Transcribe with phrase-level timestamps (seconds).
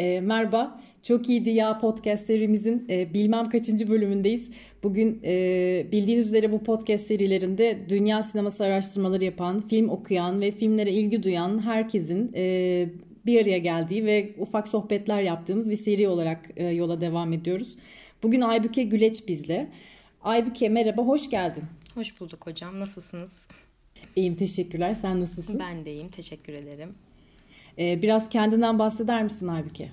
[0.00, 4.50] E, merhaba, Çok İyiydi Ya podcast serimizin e, bilmem kaçıncı bölümündeyiz.
[4.82, 10.92] Bugün e, bildiğiniz üzere bu podcast serilerinde dünya sineması araştırmaları yapan, film okuyan ve filmlere
[10.92, 12.88] ilgi duyan herkesin e,
[13.26, 17.76] bir araya geldiği ve ufak sohbetler yaptığımız bir seri olarak e, yola devam ediyoruz.
[18.22, 19.68] Bugün Aybüke Güleç bizle.
[20.22, 21.62] Aybüke merhaba, hoş geldin.
[21.94, 23.48] Hoş bulduk hocam, nasılsınız?
[24.16, 24.94] İyiyim, teşekkürler.
[24.94, 25.58] Sen nasılsın?
[25.58, 26.94] Ben de iyiyim, teşekkür ederim.
[27.78, 29.90] Ee, biraz kendinden bahseder misin Aybüke?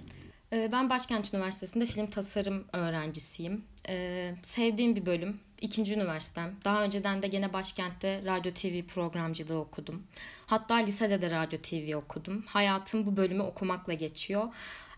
[0.53, 3.63] Ee, ben Başkent Üniversitesi'nde film tasarım öğrencisiyim.
[3.89, 5.39] Ee, sevdiğim bir bölüm.
[5.61, 6.55] İkinci üniversitem.
[6.65, 10.03] Daha önceden de gene Başkent'te radyo TV programcılığı okudum.
[10.45, 12.43] Hatta lisede de radyo TV okudum.
[12.47, 14.47] Hayatım bu bölümü okumakla geçiyor.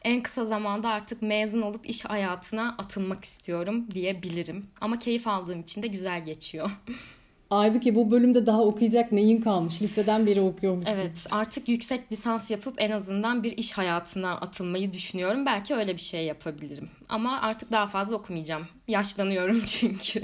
[0.01, 4.67] En kısa zamanda artık mezun olup iş hayatına atılmak istiyorum diyebilirim.
[4.81, 6.69] Ama keyif aldığım için de güzel geçiyor.
[7.49, 9.81] Aybüke bu bölümde daha okuyacak neyin kalmış?
[9.81, 10.93] Liseden beri okuyormuşsun.
[10.93, 15.45] Evet artık yüksek lisans yapıp en azından bir iş hayatına atılmayı düşünüyorum.
[15.45, 16.89] Belki öyle bir şey yapabilirim.
[17.09, 18.67] Ama artık daha fazla okumayacağım.
[18.87, 20.21] Yaşlanıyorum çünkü.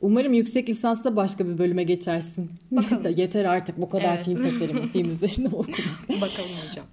[0.00, 2.50] Umarım yüksek lisansta başka bir bölüme geçersin.
[2.70, 3.12] Bakalım.
[3.16, 4.24] Yeter artık bu kadar evet.
[4.24, 6.20] film seferim film üzerine okuma.
[6.20, 6.86] Bakalım hocam.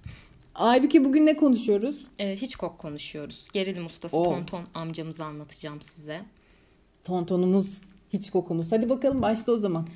[0.54, 1.96] Aybüke bugün ne konuşuyoruz?
[2.18, 3.48] Ee, Hitchcock konuşuyoruz.
[3.52, 4.24] Gerilim ustası Oo.
[4.24, 6.20] Tonton amcamızı anlatacağım size.
[7.04, 7.80] Tontonumuz
[8.12, 8.72] hiç kokumuz.
[8.72, 9.86] Hadi bakalım başla o zaman.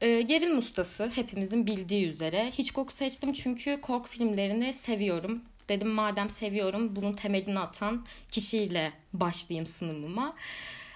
[0.00, 2.50] E, gerilim ustası hepimizin bildiği üzere.
[2.58, 5.42] Hitchcock seçtim çünkü korku filmlerini seviyorum.
[5.68, 10.34] Dedim madem seviyorum bunun temelini atan kişiyle başlayayım sunumuma.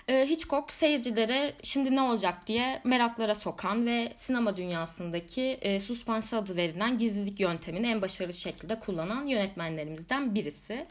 [0.09, 6.57] E, Hitchcock seyircilere şimdi ne olacak diye meraklara sokan ve sinema dünyasındaki e, suspanse adı
[6.57, 10.87] verilen gizlilik yöntemini en başarılı şekilde kullanan yönetmenlerimizden birisi.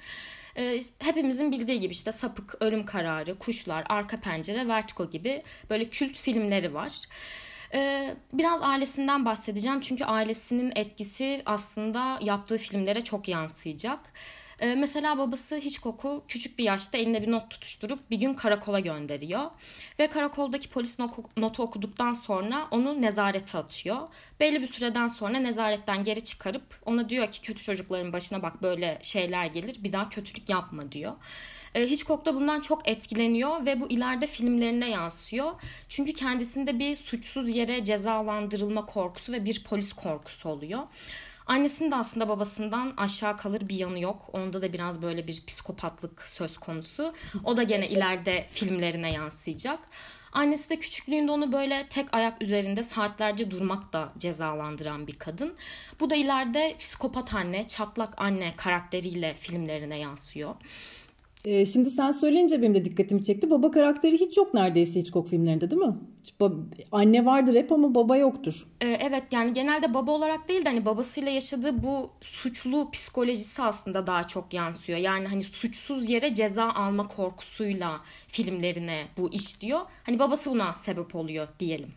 [0.57, 6.17] E, hepimizin bildiği gibi işte Sapık, Ölüm Kararı, Kuşlar, Arka Pencere, Vertigo gibi böyle kült
[6.17, 6.99] filmleri var.
[7.73, 13.99] Ee, biraz ailesinden bahsedeceğim çünkü ailesinin etkisi aslında yaptığı filmlere çok yansıyacak.
[14.59, 19.51] Ee, mesela babası Hitchcock'u küçük bir yaşta eline bir not tutuşturup bir gün karakola gönderiyor.
[19.99, 20.99] Ve karakoldaki polis
[21.37, 23.97] notu okuduktan sonra onu nezarete atıyor.
[24.39, 28.99] Belli bir süreden sonra nezaretten geri çıkarıp ona diyor ki kötü çocukların başına bak böyle
[29.01, 31.13] şeyler gelir bir daha kötülük yapma diyor.
[31.75, 35.51] Ee, Hitchcock da bundan çok etkileniyor ve bu ileride filmlerine yansıyor.
[35.89, 40.83] Çünkü kendisinde bir suçsuz yere cezalandırılma korkusu ve bir polis korkusu oluyor.
[41.47, 44.29] Annesinin de aslında babasından aşağı kalır bir yanı yok.
[44.33, 47.13] Onda da biraz böyle bir psikopatlık söz konusu.
[47.43, 49.79] O da gene ileride filmlerine yansıyacak.
[50.31, 55.55] Annesi de küçüklüğünde onu böyle tek ayak üzerinde saatlerce durmak da cezalandıran bir kadın.
[55.99, 60.55] Bu da ileride psikopat anne, çatlak anne karakteriyle filmlerine yansıyor.
[61.45, 63.49] Ee, şimdi sen söyleyince benim de dikkatimi çekti.
[63.49, 65.95] Baba karakteri hiç yok neredeyse Hitchcock filmlerinde değil mi?
[66.91, 68.67] Anne vardır hep ama baba yoktur.
[68.81, 74.07] Ee, evet yani genelde baba olarak değil de hani babasıyla yaşadığı bu suçlu psikolojisi aslında
[74.07, 74.99] daha çok yansıyor.
[74.99, 79.79] Yani hani suçsuz yere ceza alma korkusuyla filmlerine bu işliyor.
[80.03, 81.89] Hani babası buna sebep oluyor diyelim.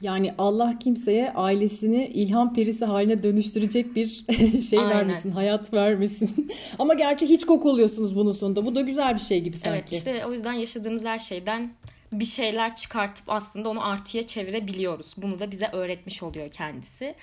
[0.00, 4.06] Yani Allah kimseye ailesini ilham perisi haline dönüştürecek bir
[4.70, 4.90] şey Aynen.
[4.90, 6.52] vermesin, hayat vermesin.
[6.78, 8.66] Ama gerçi hiç kokuluyorsunuz bunun sonunda.
[8.66, 9.78] Bu da güzel bir şey gibi sanki.
[9.78, 11.72] Evet işte o yüzden yaşadığımız her şeyden
[12.12, 15.14] bir şeyler çıkartıp aslında onu artıya çevirebiliyoruz.
[15.16, 17.14] Bunu da bize öğretmiş oluyor kendisi.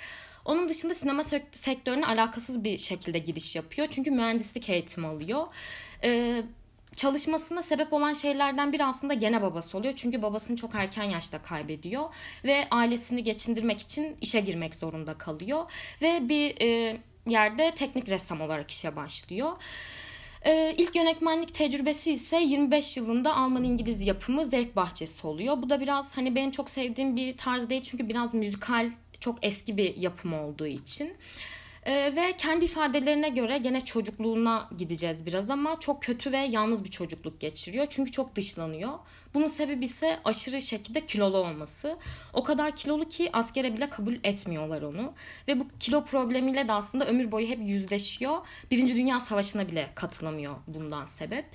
[0.46, 3.88] Onun dışında sinema sektörüne alakasız bir şekilde giriş yapıyor.
[3.92, 5.48] Çünkü mühendislik eğitimi alıyor.
[6.04, 6.44] Ee,
[6.98, 9.94] çalışmasına sebep olan şeylerden biri aslında gene babası oluyor.
[9.96, 12.10] Çünkü babasını çok erken yaşta kaybediyor
[12.44, 15.72] ve ailesini geçindirmek için işe girmek zorunda kalıyor
[16.02, 16.98] ve bir e,
[17.28, 19.52] yerde teknik ressam olarak işe başlıyor.
[20.46, 25.62] Ee, ilk yönetmenlik tecrübesi ise 25 yılında Alman-İngiliz yapımı Zevk Bahçesi oluyor.
[25.62, 29.78] Bu da biraz hani benim çok sevdiğim bir tarz değil çünkü biraz müzikal çok eski
[29.78, 31.14] bir yapım olduğu için.
[31.88, 36.90] Ee, ve kendi ifadelerine göre gene çocukluğuna gideceğiz biraz ama çok kötü ve yalnız bir
[36.90, 37.86] çocukluk geçiriyor.
[37.90, 38.92] Çünkü çok dışlanıyor.
[39.34, 41.98] Bunun sebebi ise aşırı şekilde kilolu olması.
[42.34, 45.14] O kadar kilolu ki askere bile kabul etmiyorlar onu.
[45.48, 48.38] Ve bu kilo problemiyle de aslında ömür boyu hep yüzleşiyor.
[48.72, 51.46] Birinci Dünya Savaşı'na bile katılamıyor bundan sebep.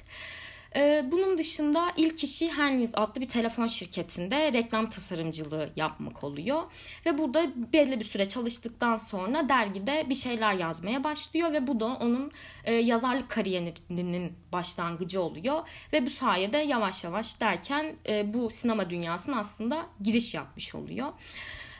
[0.77, 6.63] Ee, bunun dışında ilk işi Henleys adlı bir telefon şirketinde reklam tasarımcılığı yapmak oluyor.
[7.07, 11.87] Ve burada belli bir süre çalıştıktan sonra dergide bir şeyler yazmaya başlıyor ve bu da
[11.87, 12.33] onun
[12.65, 15.69] e, yazarlık kariyerinin başlangıcı oluyor.
[15.93, 21.13] Ve bu sayede yavaş yavaş derken e, bu sinema dünyasına aslında giriş yapmış oluyor.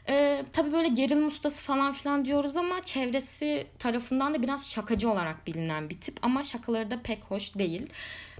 [0.09, 5.47] Ee, tabii böyle gerilim ustası falan filan diyoruz ama çevresi tarafından da biraz şakacı olarak
[5.47, 7.87] bilinen bir tip ama şakaları da pek hoş değil.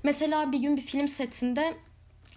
[0.03, 1.75] Mesela bir gün bir film setinde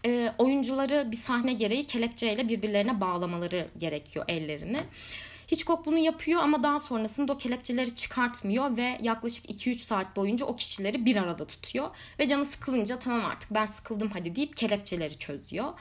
[0.05, 4.83] e, oyuncuları bir sahne gereği kelepçeyle birbirlerine bağlamaları gerekiyor ellerini.
[5.51, 10.55] Hitchcock bunu yapıyor ama daha sonrasında o kelepçeleri çıkartmıyor ve yaklaşık 2-3 saat boyunca o
[10.55, 11.89] kişileri bir arada tutuyor.
[12.19, 15.73] Ve canı sıkılınca tamam artık ben sıkıldım hadi deyip kelepçeleri çözüyor.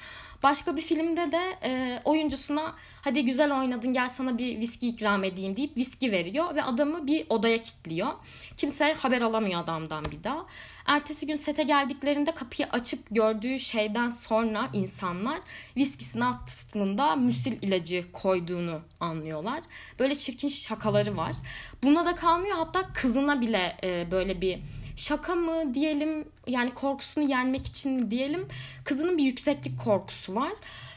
[0.45, 5.57] Başka bir filmde de e, oyuncusuna hadi güzel oynadın gel sana bir viski ikram edeyim
[5.57, 8.09] deyip viski veriyor ve adamı bir odaya kilitliyor.
[8.57, 10.47] Kimse haber alamıyor adamdan bir daha.
[10.87, 15.39] Ertesi gün sete geldiklerinde kapıyı açıp gördüğü şeyden sonra insanlar
[15.77, 19.61] viskisinin altında müsil ilacı koyduğunu anlıyorlar.
[19.99, 21.37] Böyle çirkin şakaları var.
[21.83, 24.59] Buna da kalmıyor hatta kızına bile e, böyle bir
[24.97, 28.49] şaka mı diyelim yani korkusunu yenmek için mi diyelim
[28.85, 30.53] kızının bir yükseklik korkusu var.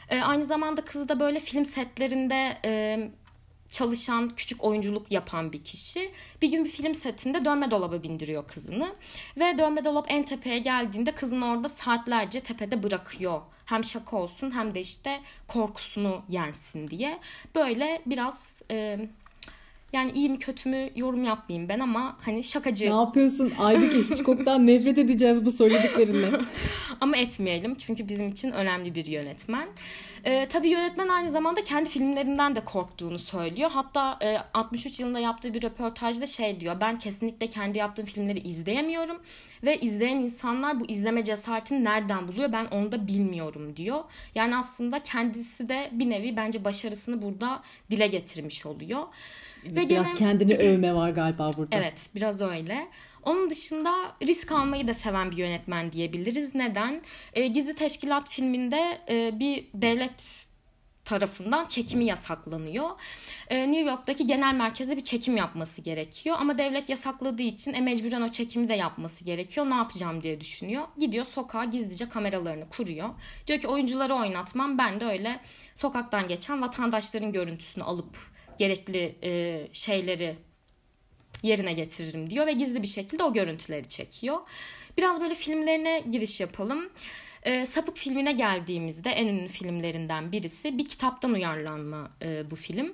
[0.08, 2.98] E, aynı zamanda kızı da böyle film setlerinde e,
[3.68, 6.10] çalışan, küçük oyunculuk yapan bir kişi.
[6.42, 8.94] Bir gün bir film setinde dönme dolaba bindiriyor kızını.
[9.36, 13.40] Ve dönme dolap en tepeye geldiğinde kızını orada saatlerce tepede bırakıyor.
[13.64, 17.18] Hem şaka olsun hem de işte korkusunu yensin diye.
[17.54, 18.98] Böyle biraz e,
[19.92, 22.84] yani iyi mi kötü mü yorum yapmayayım ben ama hani şakacı.
[22.84, 23.52] Ne yapıyorsun?
[23.58, 26.26] Aydaki Hitchcock'tan nefret edeceğiz bu söylediklerinle.
[27.00, 29.68] ama etmeyelim çünkü bizim için önemli bir yönetmen.
[30.24, 33.70] Ee, tabii yönetmen aynı zamanda kendi filmlerinden de korktuğunu söylüyor.
[33.70, 36.76] Hatta e, 63 yılında yaptığı bir röportajda şey diyor.
[36.80, 39.16] Ben kesinlikle kendi yaptığım filmleri izleyemiyorum.
[39.64, 44.04] Ve izleyen insanlar bu izleme cesaretini nereden buluyor ben onu da bilmiyorum diyor.
[44.34, 49.02] Yani aslında kendisi de bir nevi bence başarısını burada dile getirmiş oluyor.
[49.64, 50.16] Evet, Ve biraz gene...
[50.16, 51.76] kendini övme var galiba burada.
[51.76, 52.88] Evet biraz öyle.
[53.22, 53.94] Onun dışında
[54.26, 56.54] risk almayı da seven bir yönetmen diyebiliriz.
[56.54, 57.02] Neden?
[57.32, 60.48] E, Gizli Teşkilat filminde e, bir devlet
[61.04, 62.90] tarafından çekimi yasaklanıyor.
[63.48, 66.36] E, New York'taki genel merkeze bir çekim yapması gerekiyor.
[66.40, 69.70] Ama devlet yasakladığı için e, mecburen o çekimi de yapması gerekiyor.
[69.70, 70.84] Ne yapacağım diye düşünüyor.
[70.98, 73.08] Gidiyor sokağa gizlice kameralarını kuruyor.
[73.46, 75.40] Diyor ki oyuncuları oynatmam ben de öyle
[75.74, 80.36] sokaktan geçen vatandaşların görüntüsünü alıp gerekli e, şeyleri
[81.42, 84.38] yerine getiririm diyor ve gizli bir şekilde o görüntüleri çekiyor.
[84.98, 86.90] Biraz böyle filmlerine giriş yapalım.
[87.42, 92.86] E, Sapık filmine geldiğimizde en ünlü filmlerinden birisi bir kitaptan uyarlanma e, bu film.
[92.86, 92.92] E,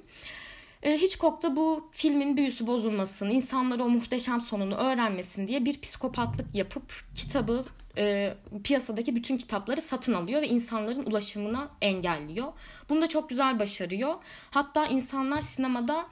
[0.84, 7.04] Hitchcock da bu filmin büyüsü bozulmasın, insanları o muhteşem sonunu öğrenmesin diye bir psikopatlık yapıp
[7.14, 7.64] kitabı
[7.98, 8.34] e,
[8.64, 12.52] piyasadaki bütün kitapları satın alıyor ve insanların ulaşımına engelliyor.
[12.88, 14.14] Bunu da çok güzel başarıyor.
[14.50, 16.06] Hatta insanlar sinemada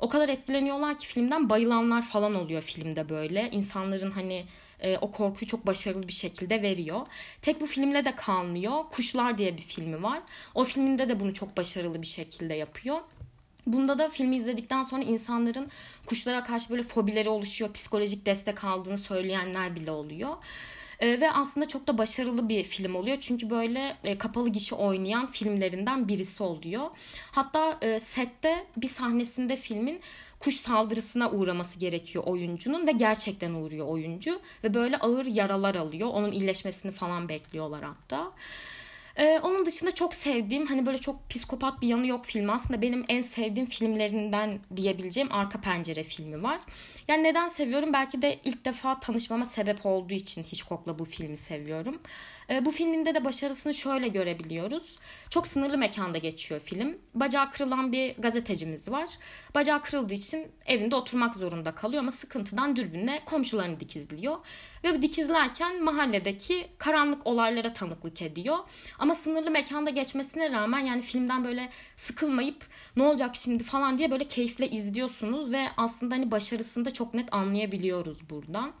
[0.00, 3.50] o kadar etkileniyorlar ki filmden bayılanlar falan oluyor filmde böyle.
[3.52, 4.44] İnsanların hani
[4.80, 7.06] e, o korkuyu çok başarılı bir şekilde veriyor.
[7.42, 8.84] Tek bu filmle de kalmıyor.
[8.90, 10.22] Kuşlar diye bir filmi var.
[10.54, 13.00] O filminde de bunu çok başarılı bir şekilde yapıyor.
[13.66, 15.68] Bunda da filmi izledikten sonra insanların
[16.06, 20.36] kuşlara karşı böyle fobileri oluşuyor, psikolojik destek aldığını söyleyenler bile oluyor.
[21.00, 23.16] E, ve aslında çok da başarılı bir film oluyor.
[23.20, 26.90] Çünkü böyle e, kapalı gişi oynayan filmlerinden birisi oluyor.
[27.30, 30.00] Hatta e, sette bir sahnesinde filmin
[30.38, 36.08] kuş saldırısına uğraması gerekiyor oyuncunun ve gerçekten uğruyor oyuncu ve böyle ağır yaralar alıyor.
[36.08, 38.32] Onun iyileşmesini falan bekliyorlar hatta.
[39.16, 43.04] Ee, onun dışında çok sevdiğim hani böyle çok psikopat bir yanı yok film aslında benim
[43.08, 46.60] en sevdiğim filmlerinden diyebileceğim Arka Pencere filmi var.
[47.08, 47.92] Yani neden seviyorum?
[47.92, 51.98] Belki de ilk defa tanışmama sebep olduğu için Hitchcock'la bu filmi seviyorum.
[52.50, 54.98] E, bu filminde de başarısını şöyle görebiliyoruz.
[55.30, 56.98] Çok sınırlı mekanda geçiyor film.
[57.14, 59.10] Bacağı kırılan bir gazetecimiz var.
[59.54, 64.36] Bacağı kırıldığı için evinde oturmak zorunda kalıyor ama sıkıntıdan dürbünle komşularını dikizliyor.
[64.84, 68.58] Ve dikizlerken mahalledeki karanlık olaylara tanıklık ediyor.
[68.98, 72.66] Ama sınırlı mekanda geçmesine rağmen yani filmden böyle sıkılmayıp
[72.96, 77.34] ne olacak şimdi falan diye böyle keyifle izliyorsunuz ve aslında hani başarısını da çok net
[77.34, 78.72] anlayabiliyoruz buradan.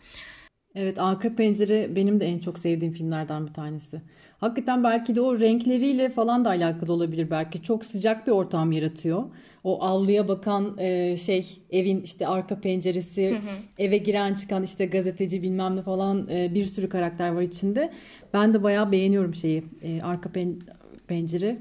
[0.76, 4.00] Evet Arka Pencere benim de en çok sevdiğim filmlerden bir tanesi.
[4.38, 7.62] Hakikaten belki de o renkleriyle falan da alakalı olabilir belki.
[7.62, 9.24] Çok sıcak bir ortam yaratıyor.
[9.64, 13.56] O avluya bakan e, şey evin işte arka penceresi, hı hı.
[13.78, 17.92] eve giren çıkan işte gazeteci bilmem ne falan e, bir sürü karakter var içinde.
[18.34, 19.64] Ben de bayağı beğeniyorum şeyi.
[19.82, 20.60] E, arka pen,
[21.06, 21.58] pencere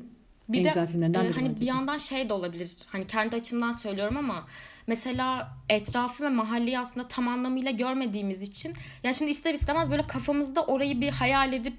[0.49, 2.75] bir en de güzel filmlerinden e, hani bir yandan şey de olabilir.
[2.87, 4.45] Hani kendi açımdan söylüyorum ama
[4.87, 8.73] mesela etrafı ve mahalleyi aslında tam anlamıyla görmediğimiz için
[9.03, 11.75] ya şimdi ister istemez böyle kafamızda orayı bir hayal edip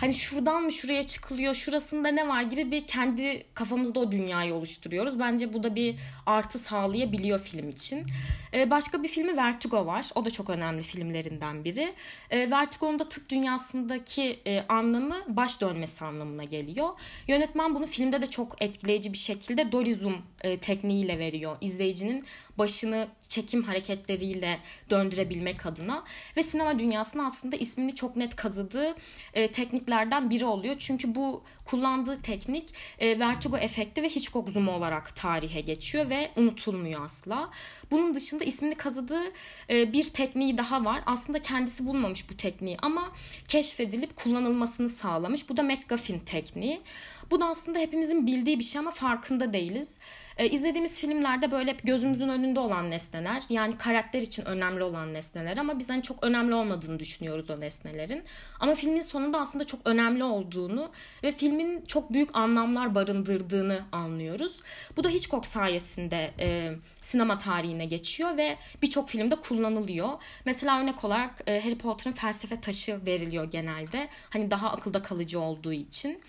[0.00, 5.18] hani şuradan mı şuraya çıkılıyor şurasında ne var gibi bir kendi kafamızda o dünyayı oluşturuyoruz.
[5.18, 8.06] Bence bu da bir artı sağlayabiliyor film için.
[8.54, 10.10] Ee, başka bir filmi Vertigo var.
[10.14, 11.92] O da çok önemli filmlerinden biri.
[12.30, 16.88] Ee, Vertigo'nun da tıp dünyasındaki e, anlamı baş dönmesi anlamına geliyor.
[17.28, 21.56] Yönetmen bunu filmde de çok etkileyici bir şekilde dolly zoom e, tekniğiyle veriyor.
[21.60, 22.24] İzleyicinin
[22.60, 24.60] başını çekim hareketleriyle
[24.90, 26.04] döndürebilmek adına
[26.36, 28.94] ve sinema dünyasının aslında ismini çok net kazıdığı
[29.34, 30.74] e, tekniklerden biri oluyor.
[30.78, 37.04] Çünkü bu kullandığı teknik e, vertigo efekti ve Hitchcock zoom olarak tarihe geçiyor ve unutulmuyor
[37.04, 37.50] asla.
[37.90, 39.22] Bunun dışında ismini kazıdığı
[39.70, 41.02] e, bir tekniği daha var.
[41.06, 43.12] Aslında kendisi bulmamış bu tekniği ama
[43.48, 45.48] keşfedilip kullanılmasını sağlamış.
[45.48, 46.82] Bu da McGuffin tekniği.
[47.30, 49.98] Bu da aslında hepimizin bildiği bir şey ama farkında değiliz.
[50.36, 53.19] Ee, izlediğimiz filmlerde böyle hep gözümüzün önünde olan nesneler.
[53.48, 58.24] Yani karakter için önemli olan nesneler ama biz hani çok önemli olmadığını düşünüyoruz o nesnelerin.
[58.60, 60.90] Ama filmin sonunda aslında çok önemli olduğunu
[61.22, 64.62] ve filmin çok büyük anlamlar barındırdığını anlıyoruz.
[64.96, 66.72] Bu da Hitchcock sayesinde e,
[67.02, 70.08] sinema tarihine geçiyor ve birçok filmde kullanılıyor.
[70.44, 74.08] Mesela örnek olarak e, Harry Potter'ın felsefe taşı veriliyor genelde.
[74.30, 76.20] Hani daha akılda kalıcı olduğu için.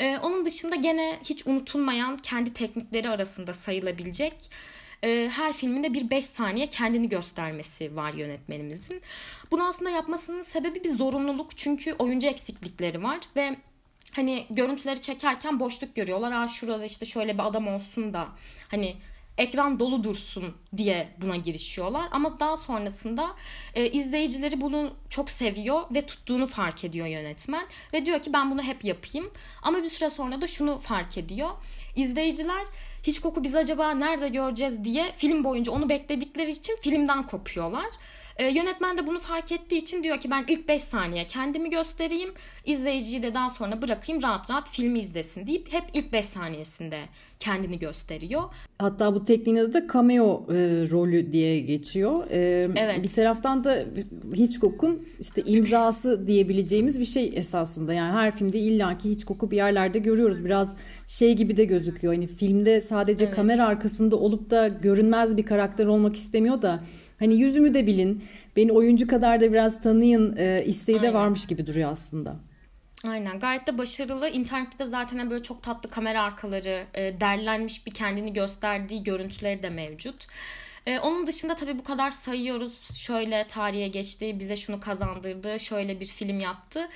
[0.00, 4.34] Ee, onun dışında gene hiç unutulmayan kendi teknikleri arasında sayılabilecek
[5.04, 9.02] e, her filminde bir 5 saniye kendini göstermesi var yönetmenimizin.
[9.50, 13.56] Bunu aslında yapmasının sebebi bir zorunluluk çünkü oyuncu eksiklikleri var ve
[14.12, 16.32] hani görüntüleri çekerken boşluk görüyorlar.
[16.32, 18.28] Aa şurada işte şöyle bir adam olsun da
[18.68, 18.96] hani
[19.38, 22.08] ekran dolu dursun diye buna girişiyorlar.
[22.10, 23.36] Ama daha sonrasında
[23.74, 27.66] e, izleyicileri bunu çok seviyor ve tuttuğunu fark ediyor yönetmen.
[27.92, 29.30] Ve diyor ki ben bunu hep yapayım.
[29.62, 31.50] Ama bir süre sonra da şunu fark ediyor.
[31.96, 32.62] İzleyiciler
[33.02, 37.90] hiç koku biz acaba nerede göreceğiz diye film boyunca onu bekledikleri için filmden kopuyorlar.
[38.40, 42.30] E, yönetmen de bunu fark ettiği için diyor ki ben ilk 5 saniye kendimi göstereyim.
[42.66, 46.98] izleyiciyi de daha sonra bırakayım rahat rahat filmi izlesin deyip hep ilk 5 saniyesinde
[47.38, 48.42] kendini gösteriyor.
[48.78, 50.54] Hatta bu tekniğin adı da cameo e,
[50.90, 52.30] rolü diye geçiyor.
[52.30, 53.02] E, evet.
[53.02, 53.84] Bir taraftan da
[54.36, 57.94] Hitchcock'un işte imzası diyebileceğimiz bir şey esasında.
[57.94, 60.44] Yani her filmde illaki Hitchcock'u bir yerlerde görüyoruz.
[60.44, 60.68] Biraz
[61.10, 62.14] şey gibi de gözüküyor.
[62.14, 63.34] Hani filmde sadece evet.
[63.34, 66.80] kamera arkasında olup da görünmez bir karakter olmak istemiyor da
[67.20, 68.24] Hani yüzümü de bilin,
[68.56, 71.10] beni oyuncu kadar da biraz tanıyın e, isteği Aynen.
[71.10, 72.36] de varmış gibi duruyor aslında.
[73.08, 74.28] Aynen gayet de başarılı.
[74.28, 79.70] İnternette de zaten böyle çok tatlı kamera arkaları, e, derlenmiş bir kendini gösterdiği görüntüleri de
[79.70, 80.26] mevcut.
[80.86, 82.96] Ee, onun dışında tabii bu kadar sayıyoruz.
[82.96, 86.88] Şöyle tarihe geçti, bize şunu kazandırdı, şöyle bir film yaptı.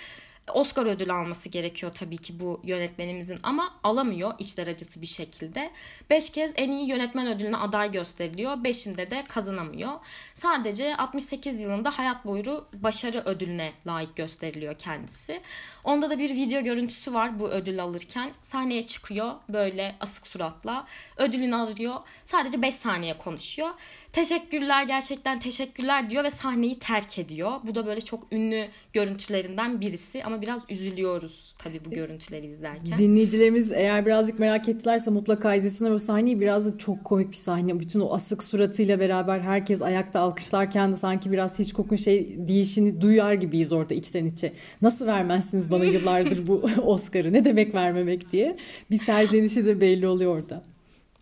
[0.53, 5.71] Oscar ödülü alması gerekiyor tabii ki bu yönetmenimizin ama alamıyor içler acısı bir şekilde.
[6.11, 8.65] Beş kez en iyi yönetmen ödülüne aday gösteriliyor.
[8.65, 9.93] Beşinde de kazanamıyor.
[10.35, 15.41] Sadece 68 yılında hayat boyu başarı ödülüne layık gösteriliyor kendisi.
[15.85, 18.33] Onda da bir video görüntüsü var bu ödül alırken.
[18.43, 20.87] Sahneye çıkıyor böyle asık suratla.
[21.17, 21.95] Ödülünü alıyor.
[22.25, 23.71] Sadece 5 saniye konuşuyor
[24.15, 27.61] teşekkürler gerçekten teşekkürler diyor ve sahneyi terk ediyor.
[27.63, 32.99] Bu da böyle çok ünlü görüntülerinden birisi ama biraz üzülüyoruz tabii bu görüntüleri izlerken.
[32.99, 36.41] Dinleyicilerimiz eğer birazcık merak ettilerse mutlaka izlesinler o sahneyi.
[36.41, 37.81] Biraz da çok komik bir sahne.
[37.81, 43.33] Bütün o asık suratıyla beraber herkes ayakta alkışlarken sanki biraz hiç kokun şey değişini duyar
[43.33, 44.51] gibiyiz orada içten içe.
[44.83, 47.33] Nasıl vermezsiniz bana yıllardır bu Oscar'ı?
[47.33, 48.57] Ne demek vermemek diye.
[48.91, 50.63] Bir serzenişi de belli oluyor orada.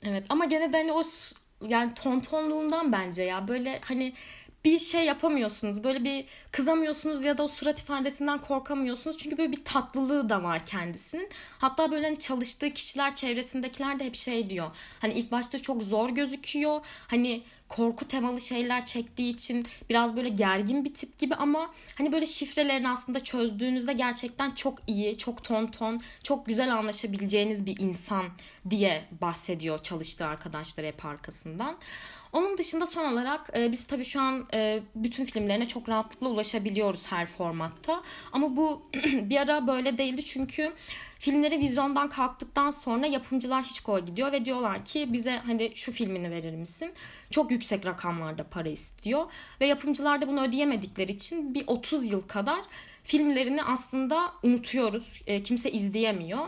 [0.09, 1.03] Evet ama gene de hani o
[1.69, 4.13] yani tontonluğundan bence ya böyle hani
[4.65, 5.85] bir şey yapamıyorsunuz.
[5.85, 9.17] Böyle bir kızamıyorsunuz ya da o surat ifadesinden korkamıyorsunuz.
[9.17, 11.29] Çünkü böyle bir tatlılığı da var kendisinin.
[11.59, 14.71] Hatta böyle hani çalıştığı kişiler çevresindekiler de hep şey diyor.
[15.01, 16.81] Hani ilk başta çok zor gözüküyor.
[17.09, 17.43] Hani
[17.77, 22.89] korku temalı şeyler çektiği için biraz böyle gergin bir tip gibi ama hani böyle şifrelerini
[22.89, 28.27] aslında çözdüğünüzde gerçekten çok iyi, çok ton ton, çok güzel anlaşabileceğiniz bir insan
[28.71, 31.77] diye bahsediyor çalıştığı arkadaşlar hep arkasından.
[32.33, 37.13] Onun dışında son olarak e, biz tabii şu an e, bütün filmlerine çok rahatlıkla ulaşabiliyoruz
[37.13, 38.03] her formatta.
[38.33, 40.73] Ama bu bir ara böyle değildi çünkü
[41.19, 46.55] filmleri vizyondan kalktıktan sonra yapımcılar Hitchcock'a gidiyor ve diyorlar ki bize hani şu filmini verir
[46.55, 46.93] misin?
[47.31, 49.27] Çok yüksek rakamlarda para istiyor
[49.61, 52.61] ve yapımcılar da bunu ödeyemedikleri için bir 30 yıl kadar
[53.05, 55.21] filmlerini aslında unutuyoruz.
[55.27, 56.47] E, kimse izleyemiyor.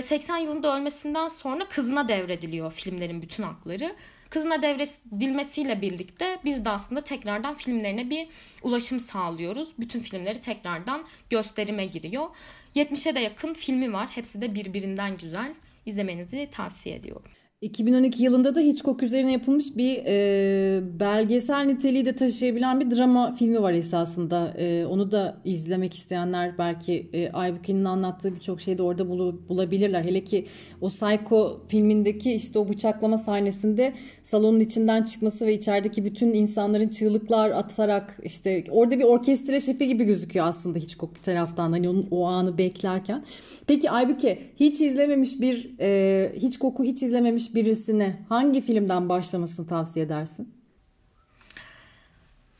[0.00, 3.96] 80 e, yılında ölmesinden sonra kızına devrediliyor filmlerin bütün hakları.
[4.30, 8.28] Kızına devredilmesiyle birlikte biz de aslında tekrardan filmlerine bir
[8.62, 9.74] ulaşım sağlıyoruz.
[9.78, 12.28] Bütün filmleri tekrardan gösterime giriyor.
[12.76, 14.08] 70'e de yakın filmi var.
[14.14, 15.54] Hepsi de birbirinden güzel.
[15.86, 17.39] İzlemenizi tavsiye ediyorum.
[17.60, 23.62] 2012 yılında da Hitchcock üzerine yapılmış bir e, belgesel niteliği de taşıyabilen bir drama filmi
[23.62, 24.54] var esasında.
[24.58, 30.04] E, onu da izlemek isteyenler belki e, Aybüke'nin anlattığı birçok şeyi de orada bul, bulabilirler.
[30.04, 30.46] Hele ki
[30.80, 37.50] o Psycho filmindeki işte o bıçaklama sahnesinde salonun içinden çıkması ve içerideki bütün insanların çığlıklar
[37.50, 42.26] atarak işte orada bir orkestra şefi gibi gözüküyor aslında Hitchcock bir taraftan hani onun, o
[42.26, 43.24] anı beklerken.
[43.66, 50.54] Peki Aybüke hiç izlememiş bir e, Hitchcock'u hiç izlememiş birisine hangi filmden başlamasını tavsiye edersin?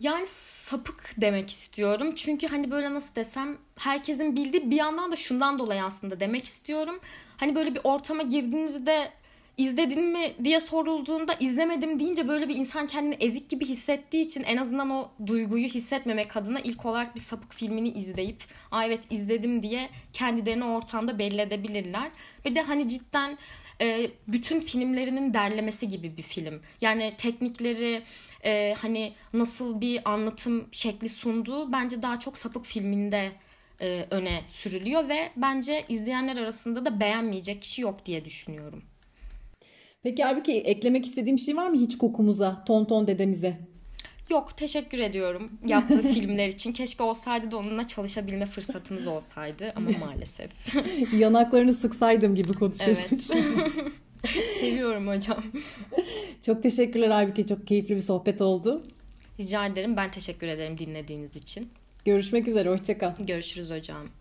[0.01, 2.11] Yani sapık demek istiyorum.
[2.17, 7.01] Çünkü hani böyle nasıl desem herkesin bildiği bir yandan da şundan dolayı aslında demek istiyorum.
[7.37, 9.11] Hani böyle bir ortama girdiğinizde
[9.57, 14.57] izledin mi diye sorulduğunda izlemedim deyince böyle bir insan kendini ezik gibi hissettiği için en
[14.57, 19.91] azından o duyguyu hissetmemek adına ilk olarak bir sapık filmini izleyip Aa evet izledim diye
[20.13, 22.11] kendilerini ortamda belli edebilirler.
[22.45, 23.39] Ve de hani cidden
[23.81, 26.61] e, bütün filmlerinin derlemesi gibi bir film.
[26.81, 28.03] Yani teknikleri
[28.45, 33.31] e, hani nasıl bir anlatım şekli sunduğu bence daha çok sapık filminde
[33.81, 38.83] e, öne sürülüyor ve bence izleyenler arasında da beğenmeyecek kişi yok diye düşünüyorum.
[40.03, 43.70] Peki abi eklemek istediğim şey var mı hiç kokumuza, Tonton dedemize?
[44.31, 46.73] Yok teşekkür ediyorum yaptığı filmler için.
[46.73, 50.51] Keşke olsaydı da onunla çalışabilme fırsatımız olsaydı ama maalesef.
[51.19, 53.21] Yanaklarını sıksaydım gibi konuşuyorsun.
[53.35, 53.93] Evet.
[54.61, 55.45] Seviyorum hocam.
[56.43, 57.47] Çok teşekkürler Aybüke.
[57.47, 58.85] Çok keyifli bir sohbet oldu.
[59.41, 59.97] Rica ederim.
[59.97, 61.69] Ben teşekkür ederim dinlediğiniz için.
[62.05, 62.69] Görüşmek üzere.
[62.71, 63.15] Hoşçakal.
[63.27, 64.20] Görüşürüz hocam.